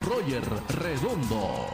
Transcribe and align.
Roger 0.00 0.42
Redondo. 0.68 1.66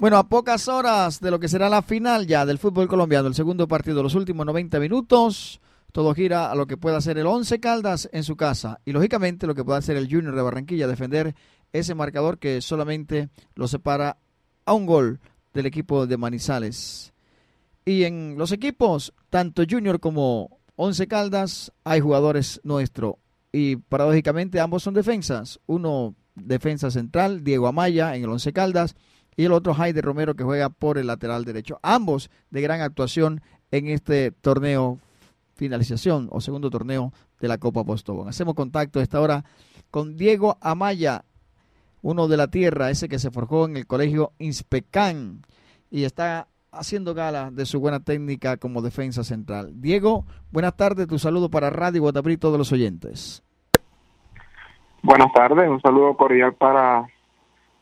Bueno, 0.00 0.16
a 0.16 0.28
pocas 0.28 0.68
horas 0.68 1.20
de 1.20 1.30
lo 1.30 1.40
que 1.40 1.48
será 1.48 1.68
la 1.68 1.82
final 1.82 2.26
ya 2.26 2.44
del 2.44 2.58
fútbol 2.58 2.88
colombiano, 2.88 3.28
el 3.28 3.34
segundo 3.34 3.66
partido, 3.66 4.02
los 4.02 4.14
últimos 4.14 4.46
90 4.46 4.78
minutos, 4.78 5.60
todo 5.92 6.14
gira 6.14 6.50
a 6.50 6.54
lo 6.54 6.66
que 6.66 6.76
pueda 6.76 6.98
hacer 6.98 7.18
el 7.18 7.26
Once 7.26 7.58
Caldas 7.60 8.08
en 8.12 8.24
su 8.24 8.36
casa 8.36 8.80
y 8.84 8.92
lógicamente 8.92 9.46
lo 9.46 9.54
que 9.54 9.64
pueda 9.64 9.78
hacer 9.78 9.96
el 9.96 10.08
Junior 10.08 10.34
de 10.34 10.42
Barranquilla, 10.42 10.86
defender 10.86 11.34
ese 11.72 11.94
marcador 11.94 12.38
que 12.38 12.60
solamente 12.60 13.30
lo 13.54 13.68
separa 13.68 14.18
a 14.64 14.72
un 14.72 14.86
gol 14.86 15.20
del 15.54 15.66
equipo 15.66 16.06
de 16.06 16.16
Manizales. 16.16 17.12
Y 17.84 18.04
en 18.04 18.36
los 18.36 18.52
equipos, 18.52 19.14
tanto 19.30 19.62
Junior 19.68 19.98
como 19.98 20.58
Once 20.76 21.06
Caldas, 21.08 21.72
hay 21.84 22.00
jugadores 22.00 22.60
nuestros. 22.62 23.14
Y 23.50 23.76
paradójicamente 23.76 24.60
ambos 24.60 24.82
son 24.82 24.94
defensas. 24.94 25.58
Uno 25.66 26.14
defensa 26.42 26.90
central, 26.90 27.44
Diego 27.44 27.66
Amaya 27.66 28.16
en 28.16 28.24
el 28.24 28.30
Once 28.30 28.52
Caldas 28.52 28.96
y 29.36 29.44
el 29.44 29.52
otro 29.52 29.74
Jaide 29.74 30.02
Romero 30.02 30.34
que 30.34 30.44
juega 30.44 30.68
por 30.68 30.98
el 30.98 31.06
lateral 31.06 31.44
derecho. 31.44 31.78
Ambos 31.82 32.30
de 32.50 32.60
gran 32.60 32.80
actuación 32.80 33.40
en 33.70 33.88
este 33.88 34.32
torneo 34.32 34.98
finalización 35.54 36.28
o 36.30 36.40
segundo 36.40 36.70
torneo 36.70 37.12
de 37.40 37.48
la 37.48 37.58
Copa 37.58 37.84
Postobón. 37.84 38.28
Hacemos 38.28 38.54
contacto 38.54 39.00
a 39.00 39.02
esta 39.02 39.20
hora 39.20 39.44
con 39.90 40.16
Diego 40.16 40.56
Amaya, 40.60 41.24
uno 42.00 42.28
de 42.28 42.36
la 42.36 42.48
tierra, 42.48 42.90
ese 42.90 43.08
que 43.08 43.18
se 43.18 43.30
forjó 43.30 43.66
en 43.66 43.76
el 43.76 43.86
colegio 43.86 44.32
Inspecán 44.38 45.42
y 45.90 46.04
está 46.04 46.48
haciendo 46.70 47.14
gala 47.14 47.50
de 47.50 47.66
su 47.66 47.80
buena 47.80 48.00
técnica 48.00 48.56
como 48.56 48.82
defensa 48.82 49.24
central. 49.24 49.72
Diego, 49.80 50.26
buenas 50.52 50.76
tardes, 50.76 51.08
tu 51.08 51.18
saludo 51.18 51.50
para 51.50 51.70
Radio 51.70 52.02
Guataprí 52.02 52.34
y 52.34 52.38
todos 52.38 52.58
los 52.58 52.72
oyentes. 52.72 53.42
Buenas 55.02 55.32
tardes, 55.32 55.68
un 55.68 55.80
saludo 55.80 56.16
cordial 56.16 56.54
para, 56.54 57.08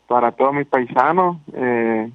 para 0.07 0.31
todos 0.31 0.53
mis 0.53 0.67
paisanos. 0.67 1.37
Eh, 1.53 2.11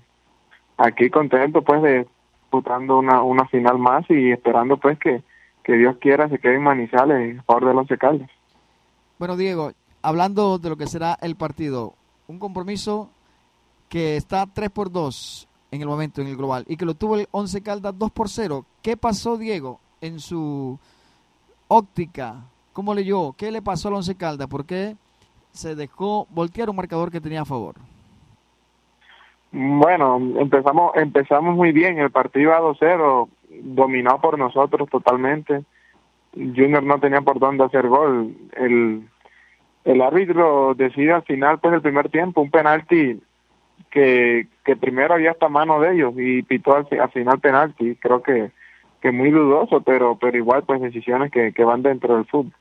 aquí 0.79 1.11
contento 1.11 1.63
pues 1.63 1.83
de 1.83 2.07
disputando 2.53 2.99
una, 2.99 3.23
una 3.23 3.47
final 3.47 3.79
más 3.79 4.05
y 4.11 4.31
esperando 4.31 4.77
pues 4.77 4.99
que, 4.99 5.23
que 5.65 5.73
Dios 5.73 5.97
quiera 5.99 6.29
se 6.29 6.39
quede 6.39 6.57
en 6.57 6.63
Manizales 6.63 7.31
en 7.31 7.43
favor 7.45 7.67
de 7.67 7.75
los 7.75 7.99
Caldas. 7.99 8.31
Bueno, 9.19 9.37
Diego, 9.37 9.73
hablando 10.03 10.59
de 10.59 10.69
lo 10.69 10.77
que 10.77 10.87
será 10.87 11.17
el 11.23 11.37
partido, 11.37 11.95
un 12.29 12.39
compromiso 12.39 13.09
que 13.89 14.17
está 14.17 14.47
3 14.47 14.69
por 14.69 14.93
2 14.93 15.49
en 15.71 15.81
el 15.81 15.89
momento 15.89 16.21
en 16.21 16.27
el 16.27 16.37
global 16.37 16.65
y 16.69 16.77
que 16.77 16.85
lo 16.85 16.95
tuvo 16.95 17.17
el 17.17 17.27
11 17.31 17.63
Caldas 17.63 17.99
2 17.99 18.11
por 18.11 18.29
0. 18.29 18.67
¿Qué 18.83 18.99
pasó, 18.99 19.39
Diego, 19.39 19.81
en 20.03 20.21
su 20.21 20.79
óptica 21.69 22.45
¿Cómo 22.73 22.95
leyó? 22.95 23.35
¿Qué 23.37 23.51
le 23.51 23.61
pasó 23.61 23.89
al 23.89 23.95
Once 23.95 24.17
Caldas? 24.17 24.49
¿Por 24.49 24.65
qué 24.65 24.97
se 25.53 25.75
dejó 25.75 26.27
voltear 26.31 26.71
un 26.71 26.77
marcador 26.77 27.11
que 27.11 27.21
tenía 27.21 27.43
a 27.43 27.47
favor? 27.47 27.75
Bueno, 29.53 30.17
empezamos 30.39 30.97
empezamos 30.97 31.55
muy 31.55 31.73
bien. 31.73 31.99
El 31.99 32.11
partido 32.11 32.51
iba 32.51 32.61
2-0, 32.61 33.29
dominado 33.63 34.21
por 34.21 34.39
nosotros 34.39 34.89
totalmente. 34.89 35.65
Junior 36.35 36.83
no 36.83 36.99
tenía 36.99 37.21
por 37.21 37.39
dónde 37.39 37.65
hacer 37.65 37.87
gol. 37.87 38.35
El, 38.57 39.07
el 39.85 40.01
árbitro 40.01 40.75
decide 40.75 41.13
al 41.13 41.23
final, 41.25 41.59
pues, 41.59 41.75
el 41.75 41.83
primer 41.83 42.09
tiempo, 42.09 42.41
un 42.41 42.51
penalti 42.51 43.21
que, 43.91 44.47
que 44.65 44.77
primero 44.77 45.13
había 45.13 45.33
hasta 45.33 45.51
mano 45.51 45.79
de 45.81 45.93
ellos 45.93 46.15
y 46.17 46.43
pitó 46.43 46.75
al, 46.75 46.89
al 46.99 47.11
final 47.11 47.39
penalti. 47.39 47.97
Creo 47.97 48.23
que, 48.23 48.51
que 49.03 49.13
muy 49.13 49.31
dudoso, 49.31 49.83
pero, 49.83 50.17
pero 50.19 50.39
igual, 50.39 50.63
pues, 50.63 50.81
decisiones 50.81 51.31
que, 51.31 51.53
que 51.53 51.65
van 51.65 51.83
dentro 51.83 52.17
del 52.17 52.25
fútbol 52.25 52.55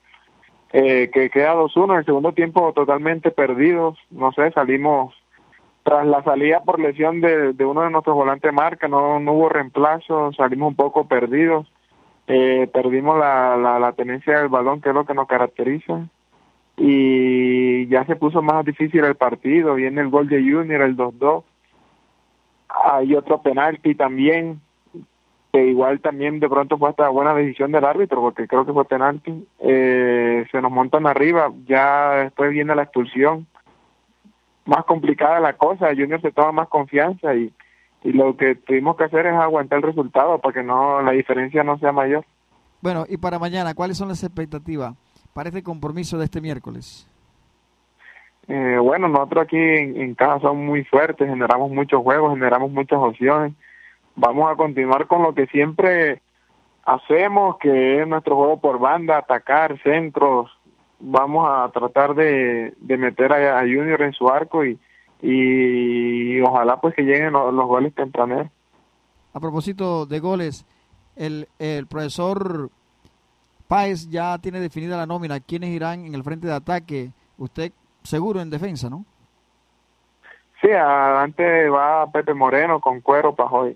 eh, 0.74 1.10
que 1.14 1.30
queda 1.30 1.56
2-1 1.56 1.92
en 1.92 2.00
el 2.00 2.06
segundo 2.06 2.34
tiempo 2.34 2.72
totalmente 2.74 3.32
perdidos, 3.32 3.98
no 4.10 4.32
sé, 4.32 4.52
salimos 4.52 5.14
tras 5.84 6.06
la 6.06 6.24
salida 6.24 6.62
por 6.64 6.80
lesión 6.80 7.22
de, 7.22 7.54
de 7.54 7.66
uno 7.66 7.82
de 7.82 7.90
nuestros 7.90 8.16
volantes 8.16 8.54
marca, 8.54 8.88
no, 8.88 9.20
no 9.20 9.34
hubo 9.34 9.50
reemplazo, 9.50 10.32
salimos 10.34 10.70
un 10.70 10.76
poco 10.76 11.08
perdidos, 11.08 11.68
eh, 12.28 12.70
perdimos 12.72 13.18
la, 13.18 13.58
la, 13.58 13.80
la 13.80 13.92
tenencia 13.94 14.40
del 14.40 14.50
balón, 14.50 14.80
que 14.80 14.90
es 14.90 14.96
lo 14.96 15.06
que 15.06 15.14
nos 15.14 15.28
caracteriza, 15.28 16.08
y 16.78 17.88
ya 17.88 18.06
se 18.06 18.16
puso 18.16 18.42
más 18.42 18.64
difícil 18.64 19.04
el 19.04 19.16
partido, 19.16 19.76
viene 19.76 20.02
el 20.02 20.10
gol 20.10 20.30
de 20.30 20.40
Junior, 20.40 20.82
el 20.82 20.96
2-2, 20.96 21.44
hay 22.70 23.16
otro 23.16 23.42
penalti 23.42 23.96
también, 23.96 24.62
que 25.52 25.68
igual 25.68 26.00
también 26.00 26.40
de 26.40 26.48
pronto 26.50 26.78
fue 26.78 26.90
hasta 26.90 27.10
buena 27.10 27.34
decisión 27.34 27.72
del 27.72 27.84
árbitro, 27.84 28.22
porque 28.22 28.48
creo 28.48 28.66
que 28.66 28.74
fue 28.74 28.86
penalti, 28.86 29.46
eh, 29.60 30.46
se 30.52 30.62
nos 30.62 30.72
montan 30.72 31.06
arriba, 31.06 31.52
ya 31.66 32.12
después 32.24 32.52
viene 32.52 32.74
la 32.74 32.84
expulsión, 32.84 33.48
más 34.66 34.86
complicada 34.86 35.40
la 35.40 35.54
cosa, 35.54 35.90
Junior 35.90 36.22
se 36.22 36.32
toma 36.32 36.52
más 36.54 36.68
confianza 36.70 37.36
y, 37.36 37.52
y 38.04 38.14
lo 38.14 38.38
que 38.38 38.56
tuvimos 38.56 38.96
que 38.96 39.04
hacer 39.04 39.26
es 39.26 39.34
aguantar 39.34 39.80
el 39.80 39.84
resultado 39.84 40.40
para 40.40 40.54
que 40.54 40.64
no 40.64 41.02
la 41.02 41.12
diferencia 41.12 41.64
no 41.64 41.78
sea 41.80 41.92
mayor. 41.92 42.24
Bueno, 42.82 43.06
y 43.10 43.18
para 43.18 43.38
mañana, 43.38 43.74
¿cuáles 43.74 43.98
son 43.98 44.08
las 44.08 44.24
expectativas 44.24 44.96
para 45.34 45.50
este 45.50 45.64
compromiso 45.64 46.18
de 46.18 46.26
este 46.26 46.40
miércoles? 46.40 47.08
Eh, 48.48 48.78
bueno, 48.82 49.08
nosotros 49.08 49.44
aquí 49.44 49.58
en, 49.58 50.00
en 50.00 50.16
casa 50.16 50.40
somos 50.40 50.64
muy 50.64 50.84
fuertes, 50.86 51.28
generamos 51.28 51.72
muchos 51.72 52.02
juegos, 52.02 52.34
generamos 52.34 52.72
muchas 52.72 53.00
opciones 53.00 53.54
vamos 54.16 54.52
a 54.52 54.56
continuar 54.56 55.08
con 55.08 55.24
lo 55.24 55.34
que 55.34 55.48
siempre 55.48 56.22
hacemos, 56.86 57.58
que 57.58 58.02
es 58.02 58.08
nuestro 58.08 58.36
juego 58.36 58.60
por 58.60 58.80
banda, 58.80 59.18
atacar 59.18 59.82
centros. 59.82 60.52
Vamos 61.00 61.48
a 61.50 61.70
tratar 61.72 62.14
de, 62.16 62.74
de 62.78 62.98
meter 62.98 63.34
a, 63.34 63.62
Junior 63.62 64.02
en 64.02 64.14
su 64.14 64.30
arco 64.30 64.66
y, 64.66 64.80
y 65.22 66.40
ojalá 66.42 66.80
pues 66.80 66.96
que 66.96 67.04
lleguen 67.04 67.34
los, 67.34 67.68
goles 67.68 67.94
tempraneros. 67.96 68.48
A 69.34 69.40
propósito 69.40 70.06
de 70.06 70.20
goles, 70.20 70.66
el, 71.16 71.48
el 71.58 71.88
profesor 71.88 72.70
Páez 73.68 74.10
ya 74.10 74.38
tiene 74.40 74.60
definida 74.60 74.98
la 74.98 75.06
nómina, 75.06 75.40
quiénes 75.40 75.70
irán 75.70 76.06
en 76.06 76.14
el 76.14 76.24
frente 76.24 76.48
de 76.48 76.54
ataque. 76.54 77.12
Usted 77.38 77.72
seguro 78.04 78.42
en 78.42 78.50
defensa, 78.50 78.90
¿no? 78.90 79.06
Sí, 80.62 80.70
adelante 80.70 81.70
va 81.70 82.06
Pepe 82.12 82.36
Moreno 82.36 82.80
con 82.80 83.02
Cuero 83.02 83.34
Pajoy 83.34 83.76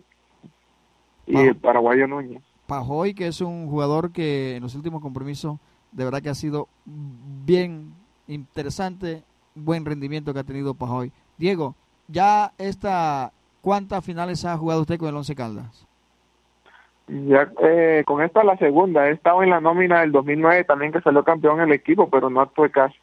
y 1.28 1.38
el 1.38 1.56
paraguayo 1.56 2.08
Núñez. 2.08 2.42
Pajoy, 2.68 3.14
que 3.14 3.28
es 3.28 3.42
un 3.42 3.68
jugador 3.68 4.12
que 4.12 4.56
en 4.56 4.64
los 4.64 4.76
últimos 4.76 5.02
compromisos 5.02 5.60
de 5.92 6.04
verdad 6.04 6.22
que 6.22 6.30
ha 6.30 6.36
sido 6.36 6.68
bien 6.86 7.94
interesante, 8.28 9.24
buen 9.56 9.86
rendimiento 9.86 10.34
que 10.34 10.40
ha 10.40 10.44
tenido 10.44 10.74
Pajoy. 10.74 11.12
Diego, 11.38 11.76
ya 12.08 12.52
esta, 12.58 13.32
¿cuántas 13.62 14.04
finales 14.04 14.44
ha 14.46 14.58
jugado 14.58 14.82
usted 14.82 14.98
con 14.98 15.10
el 15.10 15.16
Once 15.16 15.34
Caldas? 15.36 15.88
Ya 17.08 17.50
eh, 17.62 18.04
con 18.06 18.24
esta 18.24 18.44
la 18.44 18.58
segunda, 18.58 19.08
he 19.08 19.12
estado 19.12 19.44
en 19.44 19.52
la 19.52 19.62
nómina 19.62 20.02
del 20.02 20.12
2009 20.12 20.64
también 20.64 20.92
que 20.92 21.02
salió 21.02 21.24
campeón 21.24 21.62
el 21.62 21.72
equipo, 21.72 22.10
pero 22.10 22.30
no 22.30 22.42
actué 22.42 22.72
casi. 22.72 22.96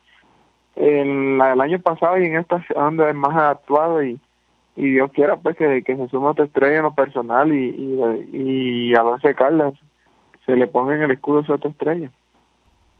El, 0.75 1.41
el 1.41 1.61
año 1.61 1.79
pasado 1.81 2.19
y 2.19 2.27
en 2.27 2.37
esta 2.37 2.65
donde 2.75 3.13
más 3.13 3.37
ha 3.37 3.51
actuado 3.51 4.03
y 4.03 4.19
y 4.77 4.91
Dios 4.91 5.11
quiera 5.13 5.37
pues 5.37 5.57
que, 5.57 5.83
que 5.83 5.97
se 5.97 6.09
suma 6.09 6.31
otra 6.31 6.47
estrella 6.47 6.79
en 6.79 6.83
lo 6.83 6.95
personal 6.95 7.53
y, 7.53 7.69
y, 8.33 8.91
y 8.91 8.95
a 8.95 9.05
Once 9.05 9.35
Caldas 9.35 9.75
se 10.47 10.57
le 10.57 10.67
ponga 10.67 10.95
en 10.95 11.03
el 11.03 11.11
escudo 11.11 11.45
su 11.45 11.53
otra 11.53 11.71
estrella. 11.71 12.11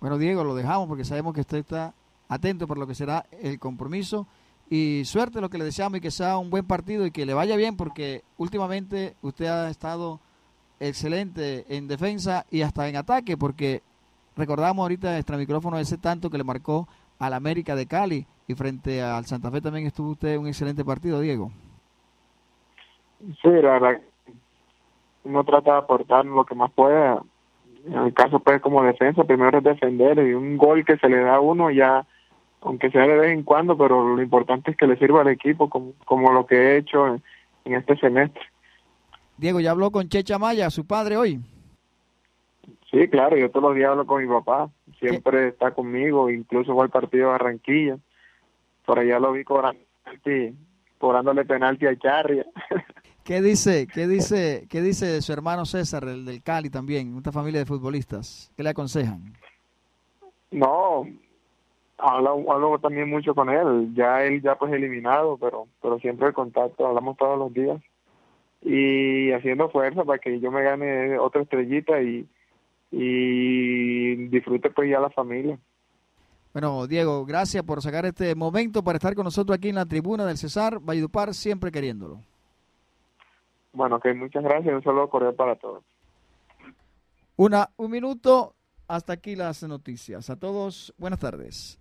Bueno, 0.01 0.19
Diego, 0.19 0.45
lo 0.45 0.55
dejamos 0.55 0.89
porque 0.89 1.05
sabemos 1.05 1.35
que 1.35 1.41
usted 1.41 1.59
está 1.59 1.95
atento 2.29 2.67
por 2.67 2.79
lo 2.79 2.87
que 2.87 2.95
será 2.95 3.25
el 3.41 3.59
compromiso 3.59 4.27
y 4.69 5.05
suerte 5.05 5.41
lo 5.41 5.51
que 5.51 5.59
le 5.59 5.65
deseamos 5.65 5.99
y 5.99 6.01
que 6.01 6.11
sea 6.11 6.39
un 6.39 6.51
buen 6.51 6.67
partido 6.67 7.07
y 7.07 7.11
que 7.11 7.27
le 7.27 7.35
vaya 7.35 7.57
bien 7.57 7.77
porque 7.77 8.23
últimamente 8.39 9.17
usted 9.23 9.47
ha 9.47 9.71
estado 9.71 10.21
excelente 10.81 11.65
en 11.69 11.89
defensa 11.89 12.47
y 12.51 12.63
hasta 12.63 12.89
en 12.89 12.97
ataque 12.97 13.37
porque 13.37 13.83
recordamos 14.37 14.83
ahorita 14.83 15.13
nuestro 15.13 15.37
micrófono 15.37 15.79
ese 15.79 15.99
tanto 15.99 16.31
que 16.31 16.39
le 16.39 16.45
marcó 16.45 16.89
al 17.19 17.35
América 17.35 17.77
de 17.77 17.87
Cali 17.87 18.27
y 18.47 18.55
frente 18.55 19.03
al 19.03 19.25
Santa 19.27 19.51
Fe 19.51 19.61
también 19.61 19.87
estuvo 19.87 20.11
usted 20.11 20.37
un 20.37 20.47
excelente 20.47 20.85
partido, 20.85 21.21
Diego. 21.21 21.51
Sí, 23.21 23.49
la 23.49 23.79
verdad, 23.79 24.01
uno 25.25 25.45
trata 25.45 25.73
de 25.73 25.79
aportar 25.79 26.25
lo 26.25 26.45
que 26.45 26.55
más 26.55 26.71
pueda. 26.73 27.23
En 27.87 27.95
el 27.95 28.15
caso, 28.15 28.39
pues, 28.41 28.61
como 28.61 28.83
defensa, 28.83 29.25
primero 29.25 29.59
es 29.59 29.65
defender 29.65 30.19
y 30.19 30.35
un 30.35 30.57
gol 30.57 30.85
que 30.85 30.97
se 30.99 31.09
le 31.09 31.19
da 31.19 31.37
a 31.37 31.41
uno 31.41 31.71
ya 31.71 32.07
aunque 32.63 32.91
sea 32.91 33.03
de 33.03 33.19
vez 33.19 33.33
en 33.33 33.43
cuando, 33.43 33.77
pero 33.77 34.17
lo 34.17 34.23
importante 34.23 34.71
es 34.71 34.77
que 34.77 34.87
le 34.87 34.97
sirva 34.97 35.23
al 35.23 35.29
equipo 35.29 35.69
como, 35.69 35.95
como 36.05 36.33
lo 36.33 36.47
que 36.47 36.55
he 36.55 36.77
hecho 36.79 37.07
en, 37.07 37.23
en 37.65 37.75
este 37.75 37.97
semestre. 37.97 38.43
Diego, 39.37 39.61
¿ya 39.61 39.73
habló 39.73 39.91
con 39.91 40.09
Checha 40.09 40.39
Maya, 40.39 40.71
su 40.71 40.87
padre, 40.87 41.17
hoy? 41.17 41.41
Sí, 42.91 43.09
claro, 43.09 43.37
yo 43.37 43.51
todos 43.51 43.71
los 43.71 43.75
días 43.75 43.91
hablo 43.91 44.07
con 44.07 44.23
mi 44.23 44.29
papá, 44.29 44.71
siempre 44.99 45.49
está 45.49 45.73
conmigo, 45.73 46.31
incluso 46.31 46.75
fue 46.75 46.85
al 46.85 46.91
partido 46.91 47.27
de 47.27 47.33
Barranquilla, 47.33 47.99
por 48.85 48.99
allá 48.99 49.19
lo 49.19 49.33
vi 49.33 49.45
cobrando, 49.45 49.81
cobrándole 50.99 51.45
penalti 51.45 51.87
a 51.87 51.97
Charria. 51.99 52.47
¿Qué 53.25 53.41
dice, 53.41 53.87
qué 53.87 54.09
dice, 54.09 54.67
qué 54.69 54.83
dice 54.83 55.23
su 55.23 55.33
hermano 55.33 55.65
César, 55.65 56.05
el 56.05 56.25
del 56.25 56.43
Cali 56.43 56.71
también, 56.71 57.15
una 57.15 57.31
familia 57.31 57.61
de 57.61 57.67
futbolistas? 57.67 58.53
¿Qué 58.57 58.65
le 58.65 58.71
aconsejan? 58.71 59.33
No, 60.51 61.07
hablo, 61.99 62.53
hablo 62.53 62.79
también 62.81 63.09
mucho 63.09 63.35
con 63.35 63.49
él, 63.49 63.95
ya 63.95 64.25
él 64.25 64.43
ya 64.43 64.57
pues 64.57 64.73
eliminado, 64.73 65.39
pero, 65.39 65.69
pero 65.81 66.01
siempre 66.01 66.27
el 66.27 66.35
contacto, 66.35 66.85
hablamos 66.85 67.17
todos 67.17 67.39
los 67.39 67.53
días 67.55 67.81
y 68.61 69.33
haciendo 69.33 69.71
fuerza 69.71 70.05
para 70.05 70.19
que 70.19 70.41
yo 70.41 70.51
me 70.51 70.63
gane 70.63 71.19
otra 71.19 71.43
estrellita 71.43 72.01
y, 72.03 72.27
y 72.91 74.17
disfrute 74.29 74.71
pues 74.71 74.91
ya 74.91 75.01
la 75.01 75.11
familia. 75.11 75.59
Bueno, 76.53 76.87
Diego, 76.87 77.25
gracias 77.25 77.63
por 77.63 77.81
sacar 77.81 78.05
este 78.05 78.35
momento 78.35 78.85
para 78.85 78.97
estar 78.97 79.15
con 79.15 79.25
nosotros 79.25 79.57
aquí 79.57 79.71
en 79.71 79.77
la 79.77 79.87
tribuna 79.87 80.27
del 80.27 80.37
César, 80.37 80.79
Valledupar, 80.81 81.33
siempre 81.33 81.73
queriéndolo. 81.73 82.21
Bueno, 83.73 83.99
que 84.01 84.13
muchas 84.13 84.43
gracias. 84.43 84.75
Un 84.75 84.83
saludo 84.83 85.09
cordial 85.09 85.35
para 85.35 85.57
todos. 85.57 85.83
Una, 87.37 87.71
un 87.77 87.91
minuto. 87.91 88.55
Hasta 88.87 89.15
aquí 89.15 89.37
las 89.37 89.63
noticias. 89.63 90.29
A 90.29 90.37
todos, 90.37 90.93
buenas 90.99 91.19
tardes. 91.19 91.79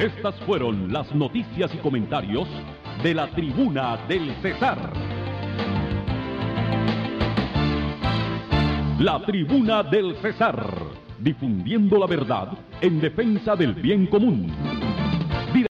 Estas 0.00 0.34
fueron 0.40 0.92
las 0.92 1.14
noticias 1.14 1.72
y 1.72 1.78
comentarios 1.78 2.48
de 3.04 3.14
la 3.14 3.30
tribuna 3.30 3.96
del 4.08 4.34
César. 4.42 5.13
La 9.00 9.18
tribuna 9.26 9.82
del 9.82 10.14
César, 10.22 10.72
difundiendo 11.18 11.98
la 11.98 12.06
verdad 12.06 12.50
en 12.80 13.00
defensa 13.00 13.56
del 13.56 13.74
bien 13.74 14.06
común. 14.06 14.52